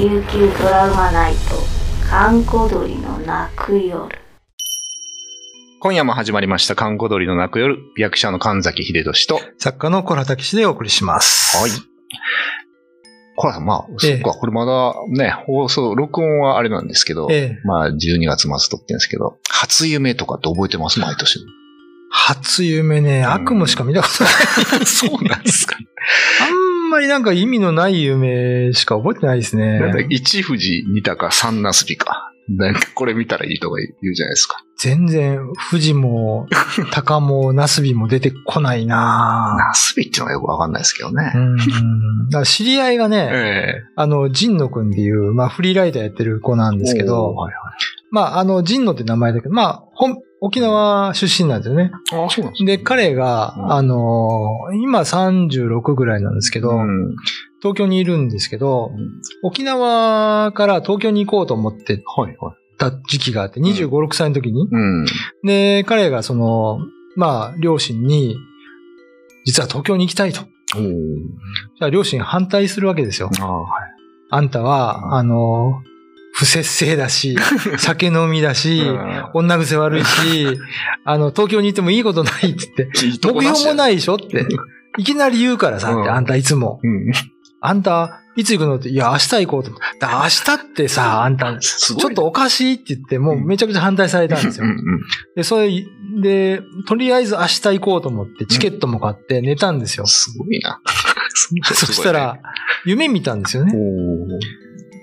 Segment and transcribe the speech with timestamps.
[0.00, 1.56] 琉球ドラマナイト
[2.08, 4.08] 閑古鳥の泣く夜
[5.78, 11.58] 今夜も始まりました、観光鳥の泣く夜、役者の神崎秀俊と、作家の小原武史でお送りします。
[11.58, 11.70] はい。
[13.36, 20.98] これ、まあ、ええそっか、これまだね、放送、録音はあれなんですけど、ええまあ、12月末撮ってるんですけど、初夢とかって覚えてます？
[20.98, 21.38] 毎年。
[22.10, 24.86] 初夢ね、ん悪夢しか見たことない。
[24.88, 25.76] そうなんですか。
[26.42, 29.80] あんまりなんか意味のない夢しか覚えてないですね。
[29.80, 32.30] なんだ、一富士、二鷹、三なすびか。
[32.48, 34.64] なんか、これ見たらいいとか言うじゃないですか。
[34.76, 36.48] 全然、富士も、
[36.90, 41.38] 鷹も、ナスビも出てこないななすびっていうのはよくわかんないですけどねぁ。
[41.38, 41.56] うん。
[41.56, 41.62] だ
[42.32, 47.54] から知り合いがね、 ええあの、ジンノくんっていう、まあ、フリーライターやってる子なんですけおーど、はい
[48.10, 51.90] まあ、あの、ジンノって名前だけど、まあ、本、沖縄出身なんですよね。
[52.10, 52.22] はい。
[52.22, 54.50] ああ、そうなんですで、彼が、うんあの、
[54.82, 57.16] 今36ぐらいなんですけど、うん。
[57.60, 62.02] 東京にいるんですけど、うん沖縄から東京に行こうと思って。
[62.78, 64.66] た時期があって、25、6歳の時に。
[64.70, 65.04] うん。
[65.44, 66.78] で、彼がその、
[67.14, 68.36] まあ、両親に、
[69.44, 70.40] 実は東京に行きたいと。
[70.40, 73.28] じゃあ両親反対するわけですよ。
[73.40, 73.70] ああ、はい。
[74.30, 75.82] あんたは、うんあの、
[76.40, 77.36] 不節制だし、
[77.76, 78.82] 酒飲みだし、
[79.34, 80.46] 女癖悪いし、
[81.04, 83.74] あの、東京に行ってもいいことないって言って、目標もい。
[83.74, 84.46] ないでしょって。
[84.96, 86.80] いきなり言うからさ、ってうんあんたいつも。
[86.82, 87.12] うん。
[87.60, 89.98] あんた、いつ行くのって、いや、明日行こうと思って。
[89.98, 94.66] だ明日ってさ、あんた、ちょっとおかしいって言って、もうめちゃくちゃ反対されたんですよ。
[95.36, 95.84] で、それ、
[96.22, 100.06] で、とりあえず明日行こうと思って、チケットも買って寝たんですよ。
[100.06, 100.80] すごいな。
[101.74, 102.38] そしたら、
[102.86, 103.74] 夢見たんですよね。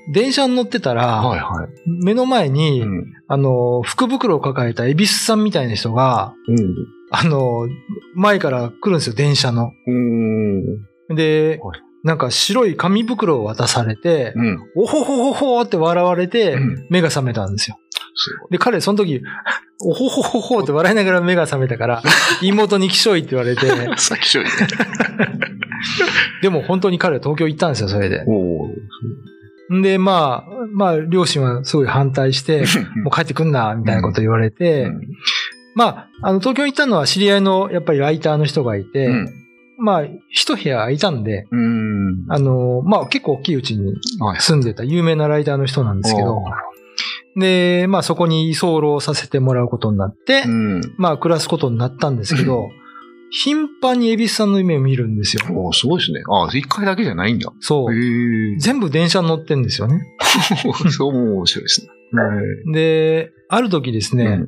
[0.10, 1.70] お電車に乗ってたら、はいはい。
[1.86, 3.14] 目の前に、うん。
[3.28, 6.34] あの、福袋を抱えた恵比寿さんみたいな人が、
[7.12, 7.68] あの、
[8.16, 9.72] 前から来るんですよ、電車の。
[9.86, 11.16] うん。
[11.16, 14.60] ではい、なんか白い紙袋を渡されて、うん。
[14.76, 17.80] おほほほほって笑われてうん、目が覚めたんですよ。
[18.50, 19.22] で、彼、その時、
[19.80, 22.02] おほほほほって笑いながら目が覚めたから、
[22.42, 23.68] 妹にきしょいって言われて、
[24.22, 24.52] きしょいね。
[26.42, 28.24] でも本当に彼は東京行ったんですよ、それで。
[29.70, 32.66] で、まあ、まあ、両親はすごい反対して、
[33.04, 34.92] もう帰ってくんな、みたいなこと言われて、
[35.76, 39.10] まあ、あの、東京に行ったのは知り合いの、やっぱりライターの人がいて、
[39.78, 42.26] まあ、一部屋空いたんで、うん。
[42.30, 44.40] あの、まあ、結構大きいうちにはい。
[44.40, 46.44] 住んでた有名なライターの人なんですけど、
[47.36, 50.82] で、まあ、そこに居候させてもらうことになって、うん。
[50.98, 52.70] まあ、暮らすことになったんですけど、
[53.32, 55.44] 頻繁に恵比寿さんの夢を見るんですよ。
[55.54, 56.22] おすごいですね。
[56.30, 57.52] あ一回だけじゃないんだ。
[57.60, 58.60] そう。
[58.60, 60.02] 全部電車に乗ってんですよね。
[60.90, 62.72] そう面白いですね。
[62.74, 64.46] で、ある時ですね、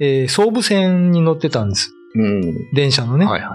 [0.00, 1.92] えー総武線に乗ってたんです。
[2.14, 2.72] うん。
[2.72, 3.26] 電車のね。
[3.26, 3.50] はいはい。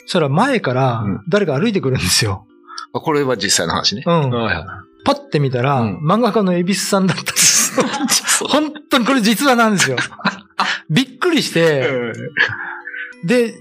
[0.00, 2.46] そしたら前からうん誰か歩いてくるんですよ。
[2.92, 4.02] あこれは実際の話ね。
[4.06, 4.64] うんはいはい。
[5.04, 7.60] パッて見たら、うん漫画家の恵比寿さんだったんです。
[8.48, 9.96] 本当にこれ実話なんですよ。
[10.88, 11.88] びっくりして、
[13.24, 13.54] で、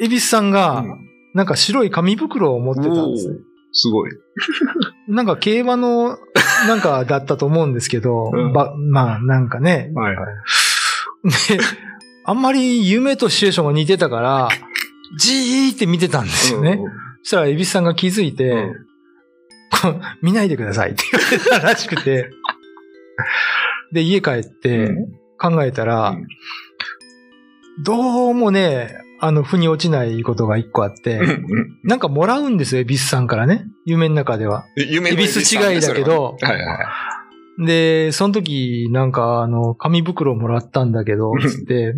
[0.00, 3.38] 恵比寿さんがうん、なんか白い紙袋を持ってたんですね。
[3.72, 4.10] すごい。
[5.08, 6.18] なんか競馬の、
[6.66, 9.90] なんかだったと思うんですけど、うんばまあなんかね。
[9.94, 10.26] はいはい。
[11.56, 11.62] で、
[12.24, 14.48] あんまり夢とシチュエーションが似てたから、
[15.18, 16.80] じーって見てたんですよね。
[17.22, 18.86] そしたら、恵比寿さんが気づいて、うん
[20.22, 22.30] 見ないでくださいって言われたらしくて、
[23.92, 24.94] で、家帰って
[25.38, 26.26] 考えたら、うん
[27.78, 31.20] どうもね、あの、腑に落ちないことが一個あって、
[31.82, 33.66] なんかもらうんですよ、恵比寿さんからね。
[33.84, 34.66] 夢の中では。
[34.76, 36.74] 夢の恵比寿違いだけどはいは
[37.58, 37.66] い。
[37.66, 41.94] で、その時、なんか、あの、紙袋もらったんだけど、つって、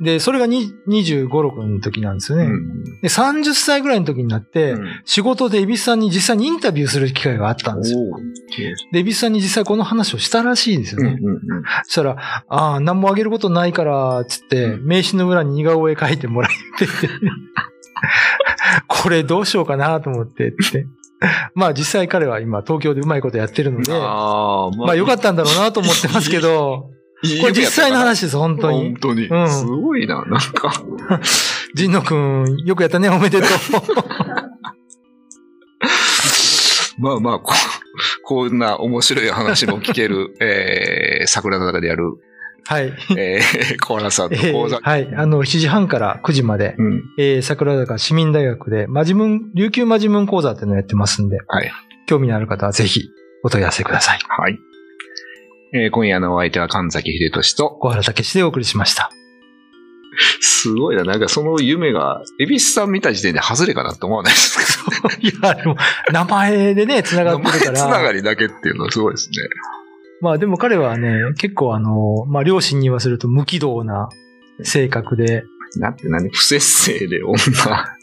[0.00, 2.44] で、それがに25、6の時なんですよね。
[2.44, 8.00] うんで、30歳ぐらいの時になって、うん仕事で恵比寿さんに実際にインタビューする機会があったんですよ。
[8.92, 11.16] で、恵比寿さんに実際この話をしたらしいんですよね。
[11.20, 16.92] うんうんうんそしたら、ああ、何もあげることないから、つって、うん名刺の裏に似顔絵描いてもらってて、
[18.86, 20.86] これどうしようかなと思ってって。
[21.54, 26.90] まあ実際彼は今東京でうまいことやってるので、あーまあ良かったんだろうなと思ってますけど、
[27.40, 28.94] これ実際の話です、本当に本。
[28.94, 29.26] 当に。
[29.28, 30.72] うんすごいな、なんか。
[31.76, 33.50] 神野くん、よくやったね、おめでとう。
[36.98, 37.52] まあまあ、こ
[38.24, 42.04] こんな面白い話も聞ける、 えー、桜坂でやる、
[42.64, 42.92] はい。
[43.16, 44.80] えー、小原さんとえ講座ー。
[44.82, 45.14] はい。
[45.14, 47.04] あの、7時半から9時まで、うん。
[47.18, 51.70] えー、桜坂市民大学で、マジムン、琉球マジムン講座っていうのをやってますんで、はい。
[52.06, 53.02] 興味のある方はぜひ
[53.44, 54.18] お問い合わせください。
[54.26, 54.58] はい。
[55.72, 59.10] えー、今夜のお相手は神崎秀俊と、小原武史でお送りしました。
[60.40, 61.04] すごいな。
[61.04, 65.76] なんかその夢が、エビスさん見た時点で外れかなって思わないですけど、 いや、でも、
[66.12, 67.78] 名前でね、繋が名前ってるから。
[67.78, 69.36] つながりだけっていうのはすごいですね。
[70.20, 74.08] まあでも彼はね、結構あの、まあ両親に言わせると無軌道な
[74.62, 75.44] 性格で、
[75.78, 76.30] なんて何？
[76.30, 77.36] 不節制で女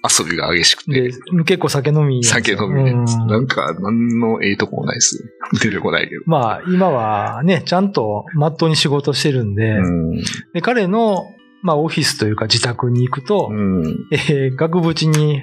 [0.04, 0.92] 遊びが激しくて。
[0.92, 1.12] で、
[1.46, 2.24] 結構酒飲み。
[2.24, 2.92] 酒飲みで。
[2.92, 5.33] うんなんか、なんのええとこもないです。
[5.62, 6.22] 出てこないけど。
[6.26, 10.24] まあ今はね、ちゃんとまっとうに仕事してるんで、うん。
[10.54, 11.26] で彼の、
[11.62, 14.08] まあオフィスというか自宅に行くと、うん。
[14.12, 15.42] えー額縁に、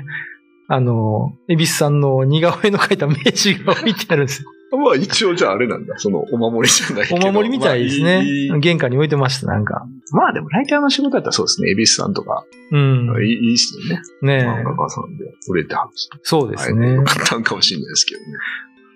[0.68, 4.50] あの、恵比寿さんの似顔絵の描いた名刺が置いてあるんですよ。
[4.78, 5.98] まあ一応じゃああれなんだ。
[5.98, 7.32] そのお守りじゃないけおど。
[7.32, 8.24] 守りみたいですね。
[8.50, 9.84] まあ玄関に置いてました、なんか。
[10.12, 11.70] まあでもライターの仕事だったらそうですね。
[11.72, 13.08] 恵比寿さんとか、うん。
[13.20, 14.44] いいっすよね。
[14.44, 16.08] ね漫画家さんで売れてはるし。
[16.22, 17.02] そうですねはいよ。
[17.02, 18.26] かったんかもしれないですけどね。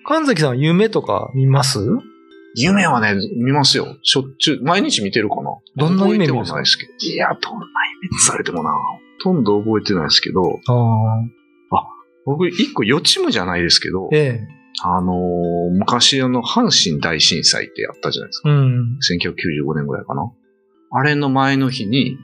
[0.06, 1.78] 神崎さんは夢とか見ます？
[2.56, 3.96] 夢はね、見ますよ。
[4.02, 5.50] しょっちゅう、毎日見てるかな。
[5.76, 6.92] どんな夢見ですかいですけど。
[7.00, 7.66] いや、どんな
[8.02, 8.70] 夢されてもな。
[8.70, 11.24] ほとんど覚えてないですけど、ああ。
[12.26, 14.48] 僕一個予知夢じゃないですけど、ええ。
[14.82, 18.50] あのー昔あの、阪神大震災ってやったじゃないですか。
[18.50, 18.98] うん。
[18.98, 20.30] 1995年ぐらいかな。
[20.92, 22.16] あれの前の日に、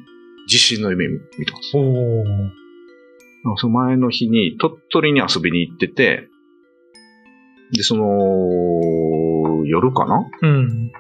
[0.49, 1.83] 地震の夢見たんですよ。
[1.83, 3.57] おー。
[3.57, 6.29] その前の日に鳥取に遊びに行ってて、
[7.73, 10.29] で、その、夜かな？
[10.43, 10.93] うん。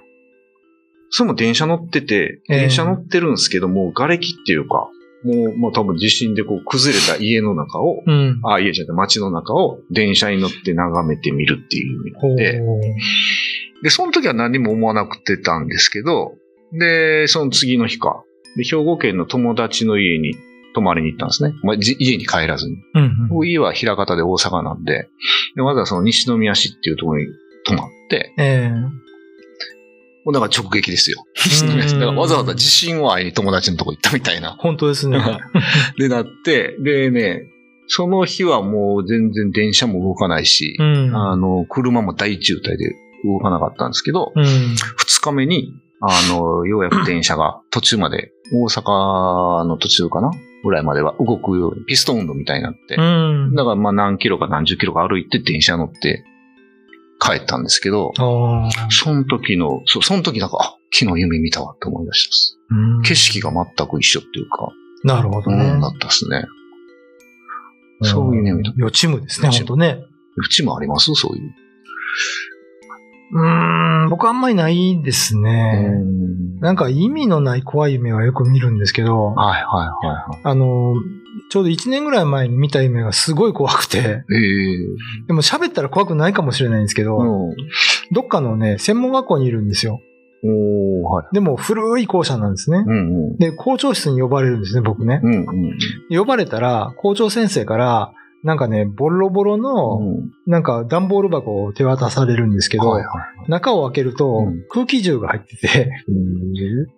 [1.10, 2.60] それも電車乗ってて、ええ。
[2.60, 4.88] 電車乗ってるんですけども、瓦礫っていうか、
[5.24, 8.40] もう、まあ多分地震でこう崩れた家の中を、うん。
[8.44, 12.62] あ、家じゃなくて街の中を電車に乗って眺めてみるっていう意味で、
[13.82, 16.34] で、その時は何も思わなくてたんですけど、
[16.72, 18.22] で、その次の日か、
[18.56, 20.34] で兵庫県の友達の家に
[20.74, 21.54] 泊まりに行ったんですね。
[21.62, 22.76] まあ、じ家に帰らずに。
[22.94, 23.46] うん。
[23.46, 25.08] 家は枚方で大阪なんで、
[25.56, 27.26] でまずはその西宮市っていうところに
[27.64, 29.00] 泊まって、ええ。
[30.24, 31.24] もうだから直撃ですよ。
[32.16, 34.56] わざわざ地震を会いに友達のとこ行ったみたいな。
[34.58, 35.18] 本当ですね。
[35.98, 37.46] で、なって、でね、
[37.86, 41.16] その日はもう全然電車も動かないし、うん。
[41.16, 42.94] あの、車も大渋滞で
[43.24, 44.44] 動かなかったんですけど、うん。
[44.44, 50.30] 二日目に、あの、ようやく電車が途中まで、大阪の途中かな
[50.62, 53.54] ぐらいまでは動くように、ピストン運動みたいになって、うん。
[53.54, 56.24] だからまあ何キロか何十キロか歩いて電車乗って
[57.20, 58.12] 帰ったんですけど。
[58.90, 62.58] その時の、そその時なんか、あ、昨日夢見たわって思い出したっす。
[62.70, 64.72] うん景色が全く一緒っていうか、
[65.04, 65.88] なるほどうん、ねだ。
[65.88, 66.44] ったっすね。
[68.02, 68.72] そういう夢見た。
[68.76, 69.98] 予知夢ですね、予知本当ね。
[70.36, 71.12] うちもあります？
[71.14, 71.54] そういう。
[73.32, 75.88] うーん、僕あんまりないですね。
[76.02, 76.20] うん
[76.60, 80.40] なんか意味のない怖い夢はよく見るんですけど、はいはいはいはい。
[80.44, 80.94] あの、
[81.50, 84.24] ちょうど1年ぐらい前に見た夢がすごい怖くて、ええ
[85.26, 87.56] でも喋ったら怖くないかもしれないんですけど、うん。
[88.12, 90.00] どっかのね、専門学校にいるんですよ。
[90.42, 91.34] はい。
[91.34, 92.84] でも古い校舎なんですね。
[92.86, 93.36] うんうん。
[93.38, 95.20] で、校長室に呼ばれるんですね、僕ね。
[95.22, 95.78] うんうん。
[96.10, 98.12] 呼ばれたら、校長先生から、
[98.42, 103.12] なんかね、ボロボロの、うんなんか段ボール箱を手渡されるんですけど、はいは
[103.46, 103.50] い。
[103.50, 105.92] 中を開けるとうん空気銃が入ってて、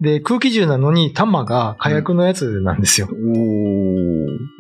[0.01, 3.09] で、空気銃なのに弾が火薬のやつなんですよ。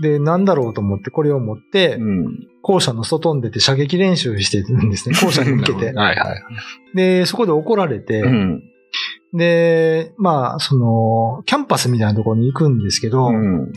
[0.02, 2.48] で、なんだろうと思ってこれを持って、うん。
[2.62, 5.16] 校舎の外に出て射撃練習してるんですね。
[5.20, 5.86] 校舎に向けて。
[5.86, 6.16] はいはい。
[6.94, 8.62] で、そこで怒られて、うん。
[9.32, 13.72] で、まあ、その、キャンパスみたいなところに行くんですけど、うん。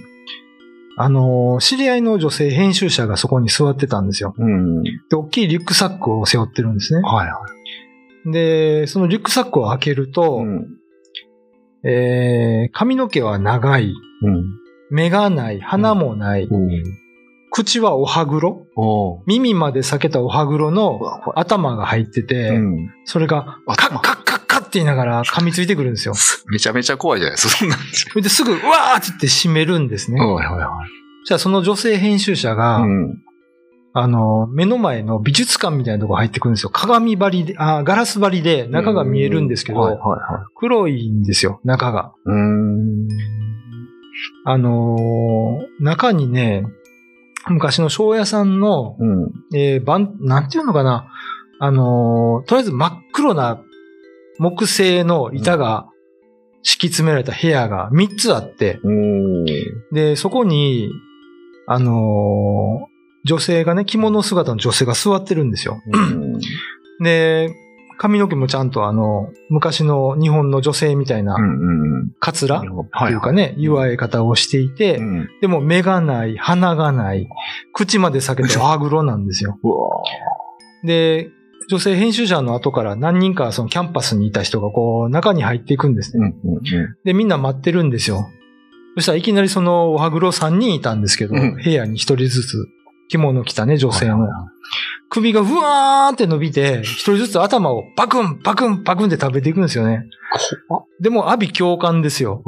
[0.97, 4.33] あの、知り合いの女性編集者がそこに座ってたんですよ。
[4.38, 4.83] うん。
[4.83, 7.01] で、大きいリュックサックを背負ってるんですね。
[7.01, 7.39] はいは
[8.31, 10.43] で、そのリュックサックを開けると、い。
[10.43, 10.67] うん。
[11.84, 13.93] えー髪の毛は長い、
[14.24, 14.46] うん。
[14.89, 16.48] 目がない、鼻もない、
[17.51, 18.65] 口はお歯黒。
[19.27, 21.00] 耳まで裂けたお歯黒の
[21.36, 22.89] 頭が入ってて、うん。
[23.05, 26.13] それがカッ頭カッカッカッって言いながら噛みついてくるんですよ。
[26.47, 27.79] めちゃめちゃ怖いじゃないですか、そんなん
[28.21, 30.19] ですぐ、うわーって言って閉めるんですね。
[30.21, 30.67] はいはいはい。
[31.25, 33.21] じゃあその女性編集者が、うん。
[33.97, 36.69] あの、目の前の美術館みたいなとこ入ってくるんですよ。
[36.69, 42.12] 鏡張りで、あガラス張りで中が見えるんですけど、はいはいは黒いんですよ、中が。
[42.27, 42.29] い。
[42.29, 43.07] うん。
[44.43, 46.65] あのー中にね、
[47.47, 49.31] 昔の庄屋さんの、うん。
[49.55, 51.07] えー、ばん、なんていうのかな。
[51.59, 53.62] あのーとりあえず真っ黒な
[54.39, 55.88] 木製の板が
[56.62, 58.80] 敷き詰められた部屋が3つあって。
[59.92, 60.89] で、そこに、
[61.68, 65.82] あのー女性がね、着物姿の女性が座ってるんですよ。
[65.92, 66.39] うん。
[67.04, 67.54] で、
[67.98, 71.36] 髪の毛もちゃんとあの、昔の日本の女性みたいな。
[72.20, 75.30] カツラはというかね、祝い方をしていて、うん。
[75.42, 77.27] でも目がない、鼻がない、
[77.74, 79.58] 口まで裂けてお歯黒なんですよ。
[80.84, 81.30] で、
[81.69, 86.34] 女性編集者の後から何人かそのキャンパスにいた人がこう中に入っていくんですね。
[87.03, 88.29] で、みんな待ってるんですよ。
[88.95, 92.67] そしたらいきなりそのお歯黒3人いたんですけど、うん部屋に1人ずつ
[93.10, 94.27] 着物着たね、女性の。
[95.10, 100.03] 首がふわーって伸びて、一人ずつ頭をパクン、パクン、パクンって食べていくんですよね。
[101.00, 102.41] でも、阿鼻共感ですよ。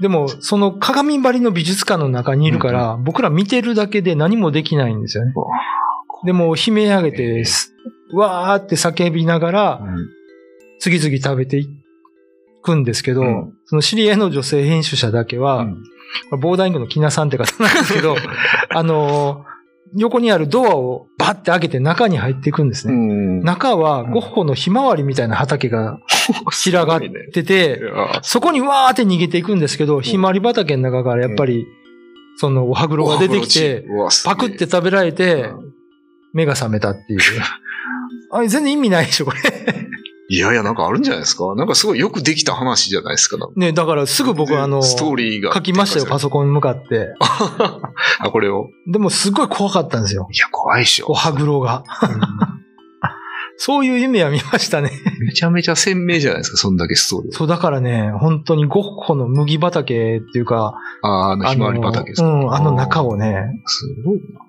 [0.00, 5.32] でも、その鏡張りの美術館の中にいるから、僕ら見てるだけで何もできないんですよね。
[6.24, 7.74] でも、悲鳴上げて、す
[8.12, 9.80] わーって叫びながら、
[10.78, 11.68] 次々食べてい
[12.62, 13.52] くんですけど、うん。
[13.66, 15.66] その知り合いの女性編集者だけは、
[16.40, 18.16] ボーダーイングの木名さんって方なんですけど、
[18.70, 19.50] あのー
[19.96, 22.94] 横にあるドアをバッて開けて中に入っていくんですね。
[22.94, 23.42] うん。
[23.42, 25.98] 中はゴッホのひまわりみたいな畑が
[26.62, 27.00] 広がっ
[27.32, 27.80] てて、
[28.22, 31.66] そこにわーって逃げていくんですけど、ひまわり畑の中からやっぱり、
[32.36, 33.84] そのお歯黒が出てきて、
[34.24, 35.50] パクって食べられて、
[36.32, 37.20] 目が覚めたっていう。
[38.32, 39.38] あれ全然意味ないでしょ、これ。
[40.32, 41.54] いやいや、なんかあるんじゃないですか？
[41.56, 43.36] なんかすごいよくできた話じゃないですか？
[43.56, 45.52] ね、だからすぐ僕あの、ストーリーが。
[45.52, 47.08] 書きましたよ、パソコンに向かって。
[48.20, 48.68] あ、これを？
[48.86, 50.28] でもすごい怖かったんですよ。
[50.32, 51.14] いや、怖いっしょお。
[51.14, 51.82] 歯黒が。
[53.62, 54.90] そういう夢は見ましたね。
[55.20, 57.32] めちゃめちゃ鮮明じゃないですか、そんだけストーリー。
[57.32, 62.28] そう、だからね、本当にゴッホの麦畑っていうか、あーあの、ひまわり畑ですか。
[62.28, 64.40] うん、あの中をね、すごいな。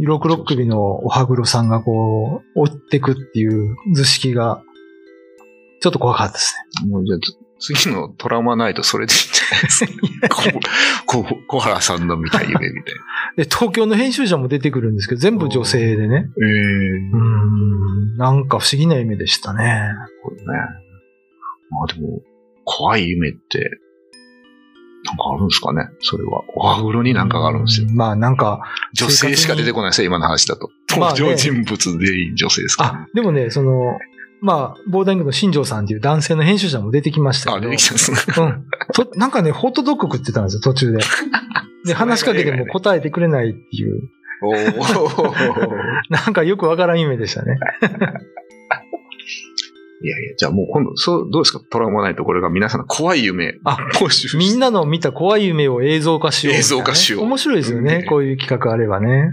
[0.00, 4.62] 色黒首のお歯黒さんがこう、追ってくっていう図式が、
[5.80, 6.54] ちょっと怖かったです
[6.88, 7.36] もうじゃあ、つ
[7.74, 9.84] 次のトラウマナイトそれでいいんじゃないです
[10.28, 10.60] か？
[11.06, 12.72] ここ小原さんの見た夢みたいな。
[12.76, 12.84] ね。
[13.36, 16.26] で、東京の編集者も出てくるんですけど、全部女性でね。
[16.40, 17.16] ええうー
[18.14, 19.90] ん、なんか不思議な夢でしたね。
[20.22, 20.44] これね。
[21.70, 22.20] まあでも、
[22.64, 23.70] 怖い夢って、
[25.08, 25.88] なんかあるんですかね？
[26.00, 26.42] それは。
[26.54, 27.88] お歯黒になんかがあるんですよ。
[27.92, 28.60] まあなんか、
[28.92, 30.70] 女性しか出てこないですよ、今の話だと。
[30.98, 33.98] まあね登場人物全員女性ですから、あ、でもね、その、
[34.40, 37.70] まあ、ボーダングの新庄さんっていう男性の編集者も出てきましたあ、けど。
[37.70, 38.18] 出てきたんですね。
[38.38, 38.64] うん。
[38.92, 40.98] と、なんかね、ホットドッグ食ってたんですよ、途中で。
[41.84, 44.08] で、話しかけても答えてくれないっていう、
[44.42, 45.72] おー
[46.10, 47.58] なんかよくわからん夢でしたね。
[50.00, 51.60] いやいや、じゃあもう今度、そう、どうですか？
[51.70, 53.54] トラウマないとこれが皆さんの怖い夢。
[53.64, 59.32] あ募集みんなの見た怖い夢を映像化しようね、映像化しよう面白いですよね、うんこういう企画あればね。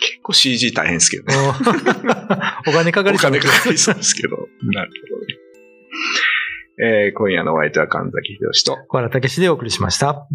[0.00, 1.34] 結構 CG 大変ですけどね。
[1.36, 1.44] うん
[2.66, 4.36] お金かかりおそう金かかりそうですけど。
[4.72, 7.04] なるほどね。
[7.06, 8.78] えー今夜のお相手は神崎秀と。
[8.88, 10.26] 小原武史でお送りしました。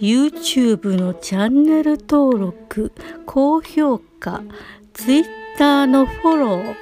[0.00, 2.92] YouTube のチャンネル登録
[3.26, 4.42] 高評価
[4.92, 5.43] Twitter
[5.86, 6.74] のフォロ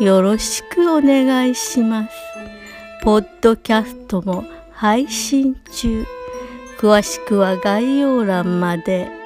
[0.00, 2.10] ーよろしくお願いします
[3.02, 6.06] ポッドキャストも配信中
[6.78, 9.21] 詳しくは概要欄まで。